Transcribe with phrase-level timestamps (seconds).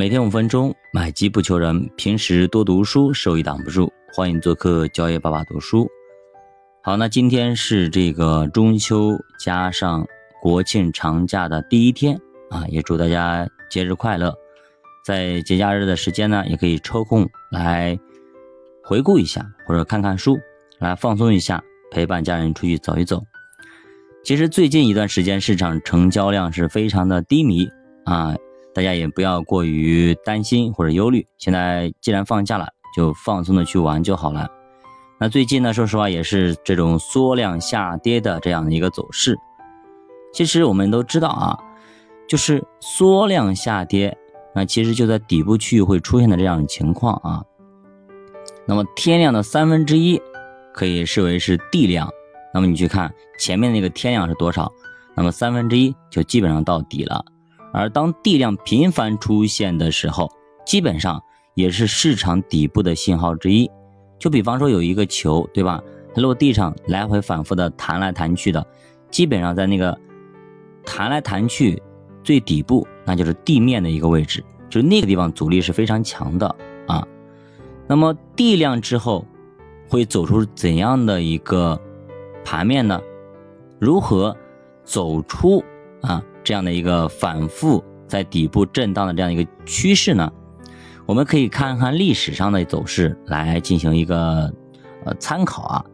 [0.00, 1.90] 每天五分钟，买机不求人。
[1.94, 3.92] 平时多读书，收益挡不住。
[4.14, 5.86] 欢迎做客交易爸爸读书。
[6.82, 10.06] 好，那今天是这个中秋加上
[10.40, 12.18] 国庆长假的第一天
[12.48, 14.34] 啊，也祝大家节日快乐。
[15.04, 17.98] 在节假日的时间呢，也可以抽空来
[18.82, 20.38] 回顾一下，或者看看书，
[20.78, 23.22] 来放松一下，陪伴家人出去走一走。
[24.24, 27.68] 其实最近一段时间，市场成交量是非常的低迷
[28.06, 28.34] 啊。
[28.80, 31.26] 大家也不要过于担心或者忧虑。
[31.36, 34.48] 现在既然放假了，就放松的去玩就好了。
[35.18, 39.38] 那最近呢，说实话也是这种缩量下跌的这样的一个走势。
[40.32, 41.58] 其实我们都知道啊，
[42.26, 44.16] 就是缩量下跌，
[44.54, 47.44] 那其实就在底部区域会出现的这样的情况啊。
[48.66, 50.18] 那么天量的三分之一
[50.72, 52.08] 可以视为是地量。
[52.54, 54.72] 那么你去看前面那个天量是多少，
[55.14, 57.22] 那么三分之一就基本上到底了。
[57.72, 60.30] 而当地量频繁出现的时候，
[60.66, 61.22] 基本上
[61.54, 63.70] 也是市场底部的信号之一。
[64.18, 65.82] 就比方说有一个球，对吧？
[66.14, 68.66] 它落地上来回反复的弹来弹去的，
[69.10, 69.96] 基本上在那个
[70.84, 71.80] 弹来弹去
[72.24, 76.54] 最底部，那就是地面的一个位置，就是那个地方阻力是非常强的
[76.88, 77.06] 啊。
[77.86, 79.24] 那么地量之后
[79.88, 81.80] 会走出怎样的一个
[82.44, 83.00] 盘面呢？
[83.78, 84.36] 如何
[84.84, 85.64] 走出
[86.02, 86.22] 啊？
[86.50, 90.32] 这样的一个反复在底部震荡的这样一个趋势呢，
[91.06, 94.52] 我们可以看看历史上的走势来进行一个
[95.04, 95.84] 呃参考啊。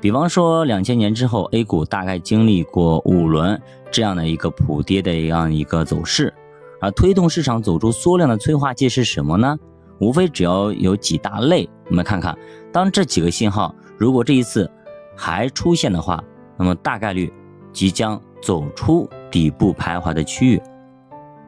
[0.00, 6.34] 比方说两千年之后，A 股大概经历过五轮这样的一个普跌的这样一个走势，
[6.80, 9.56] 而推动市场走出缩量的催化剂是什么呢？
[10.00, 12.36] 无非只要有几大类，我们看看，
[12.72, 14.68] 当这几个信号如果这一次
[15.16, 16.20] 还出现的话，
[16.58, 17.32] 那么大概率
[17.72, 19.08] 即将走出。
[19.32, 20.62] 底部徘徊的区域，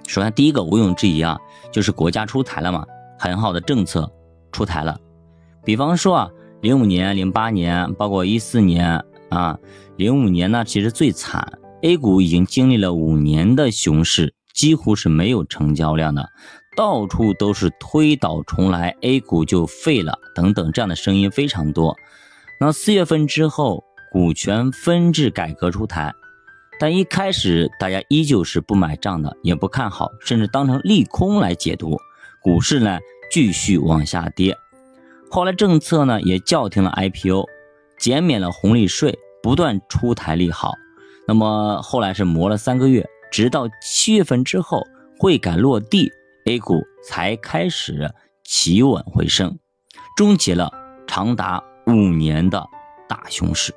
[0.08, 1.38] 首先第一个毋庸置疑啊，
[1.70, 2.84] 就是国家出台了嘛，
[3.18, 4.10] 很好的政策
[4.50, 4.98] 出台了。
[5.64, 6.30] 比方说啊，
[6.62, 9.59] 零五年、零八年，包括一四年啊，
[9.97, 16.26] 零五年呢其实最惨，A 股已经经历了五年的熊市，几乎是没有成交量的，
[16.76, 21.94] 到处都是推倒重来，A 股就废了等等这样的声音非常多。
[22.59, 26.14] 那四月份之后，股权分置改革出台。
[26.80, 31.96] 但一开始大家依旧是不买账的，也不看好，甚至当成利空来解读，
[32.42, 32.98] 股市呢
[33.30, 34.56] 继续往下跌。
[35.30, 37.46] 后来政策呢也叫停了 IPO，
[37.98, 40.72] 减免了红利税，不断出台利好。
[41.28, 44.82] 那么后来是磨了三个月，直到七月份之后
[45.18, 46.10] 汇改落地
[46.46, 48.12] ，A 股才开始
[48.44, 49.58] 企稳回升，
[50.16, 50.70] 终结了
[51.06, 52.66] 长达五年的
[53.08, 53.72] 大熊市。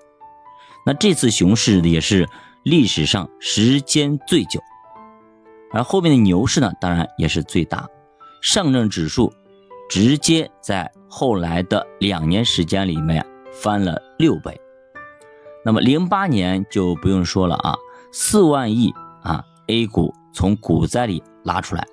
[0.86, 2.28] 那这次熊市也是。
[2.68, 4.60] 历史上时间最久，
[5.72, 7.88] 而后面的牛市呢，当然也是最大。
[8.42, 9.32] 上证指数
[9.90, 14.60] 直接在后来的两年时间里面翻了六倍。
[15.64, 17.74] 那么零八年就不用说了啊，
[18.12, 21.88] 四万亿啊，A 股从股灾里拉出来，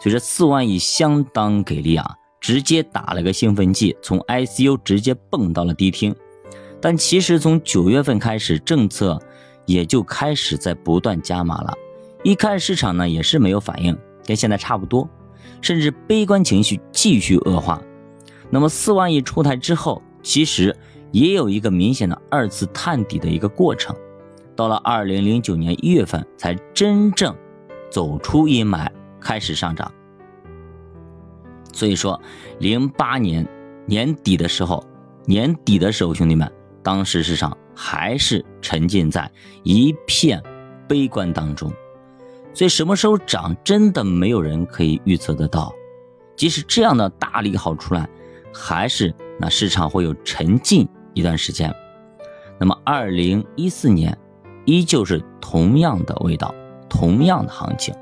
[0.00, 6.16] 所以这四万亿相当给力啊，直接打了个兴奋剂，从 ICU 直接蹦到了迪厅。
[6.80, 9.20] 但其实从九月份开始，政策。
[9.66, 11.74] 也就开始在不断加码了，
[12.22, 15.08] 一开始市场呢也是没有反应，跟现在差不多，
[15.60, 17.82] 甚至悲观情绪继续恶化。
[18.48, 20.74] 那么四万亿出台之后，其实
[21.10, 23.94] 也有一个明显的二次探底的一个过程，
[24.54, 27.34] 到了二零零九年一月份才真正
[27.90, 28.88] 走出阴霾，
[29.20, 29.92] 开始上涨。
[31.72, 32.20] 所以说，
[32.60, 33.46] 零八年
[33.84, 34.82] 年底的时候，
[35.26, 36.50] 年底的时候，兄弟们，
[36.82, 37.56] 当时市场。
[37.76, 39.30] 还是沉浸在
[39.62, 40.42] 一片
[40.88, 41.70] 悲观当中，
[42.54, 45.72] 所以什么时候涨，真的没有人可以预测得到。
[46.34, 48.08] 即使这样的大利好出来，
[48.52, 51.72] 还是那市场会有沉浸一段时间。
[52.58, 54.16] 那么，二零一四年
[54.64, 56.54] 依旧是同样的味道，
[56.88, 57.94] 同样的行情。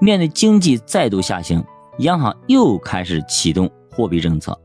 [0.00, 1.64] 面对经济再度下行，
[1.98, 4.58] 央行又开始启动货币政策。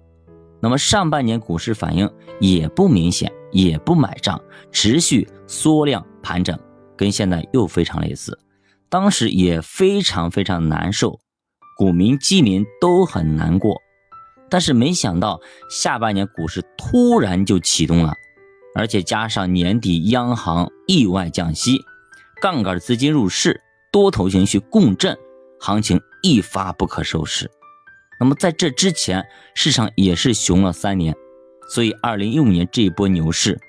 [0.59, 2.09] 那么上半年股市反应
[2.41, 3.31] 也不明显。
[3.51, 4.41] 也不买账，
[4.71, 6.57] 持续缩量盘整，
[6.97, 8.37] 跟现在又非常类似。
[8.89, 11.19] 当时也非常非常难受，
[11.77, 13.77] 股民基民都很难过。
[14.49, 18.13] 但是没想到下半年股市突然就启动了，
[18.73, 21.77] 而且加上年底央行意外降息，
[22.41, 23.61] 杠杆资金入市，
[23.91, 25.15] 多头情绪共振，
[25.59, 27.49] 行情一发不可收拾。
[28.19, 29.23] 那么在这之前，
[29.53, 31.15] 市场也是熊了三年。
[31.69, 33.59] 所以，二零一五年这一波牛市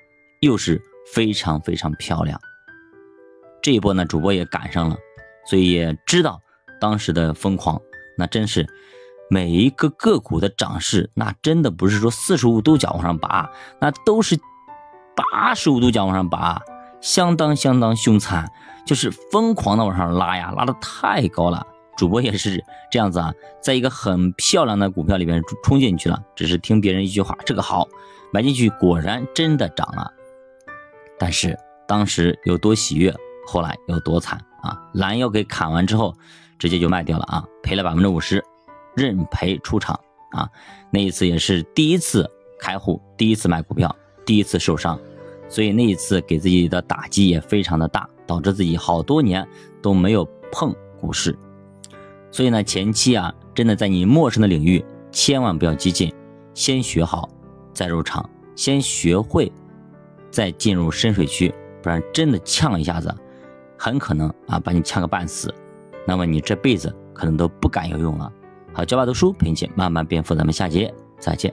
[0.40, 0.80] 又是
[1.12, 2.40] 非常非常漂亮。
[3.62, 4.96] 这一波呢，主播也赶上了，
[5.46, 6.40] 所以也知道
[6.80, 7.78] 当时的疯狂。
[8.16, 8.66] 那真是
[9.28, 13.50] 每一个个股的涨势，那真的不是说四十五度角往上拔，
[13.80, 14.38] 那都是
[15.14, 16.60] 八十五度角往上拔，
[17.02, 18.50] 相当相当凶残，
[18.86, 21.66] 就是疯狂的往上拉呀，拉的太高了。
[22.00, 23.30] 主播也是这样子啊，
[23.60, 27.86] 在一个很漂亮的股票里边冲进去了，只是听别人一句话，这个好，
[28.32, 30.10] 买进去果然真的涨了。
[31.18, 31.54] 但是
[31.86, 33.14] 当时有多喜悦，
[33.46, 34.80] 后来有多惨啊！
[34.94, 36.14] 拦腰给砍完之后，
[36.58, 38.42] 直接就卖掉了啊，赔了百分之五十，
[38.96, 39.94] 认赔出场
[40.30, 40.48] 啊。
[40.90, 42.26] 那一次也是第一次
[42.58, 43.94] 开户，第一次买股票，
[44.24, 44.98] 第一次受伤，
[45.50, 49.46] 所以那一次给自己的打击也非常的大，导致自己好多年
[49.82, 51.38] 都没有碰股市。
[52.30, 56.12] 所以呢，前期啊，真的在你陌生的领域，千万不要激进，
[56.54, 57.28] 先学好
[57.72, 59.50] 再入场，先学会
[60.30, 63.14] 再进入深水区，不然真的呛一下子，
[63.76, 65.52] 很可能啊把你呛个半死，
[66.06, 68.32] 那么你这辈子可能都不敢游泳了。
[68.72, 71.52] 好，教爸读书陪你慢慢变富，咱们下节再见。